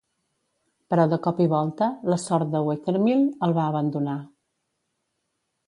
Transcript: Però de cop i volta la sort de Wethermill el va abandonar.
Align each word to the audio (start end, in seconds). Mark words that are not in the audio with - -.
Però 0.93 1.03
de 1.11 1.19
cop 1.27 1.41
i 1.45 1.47
volta 1.51 1.89
la 2.13 2.17
sort 2.23 2.51
de 2.55 2.63
Wethermill 2.69 3.23
el 3.49 3.55
va 3.61 3.69
abandonar. 3.75 4.19